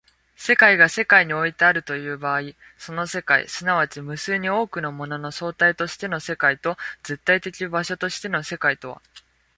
[0.35, 2.41] 世界が世界においてあるという場合、
[2.79, 9.01] その世界即ち無数に多くのものの総体としての世界と絶対的場所としての世界とは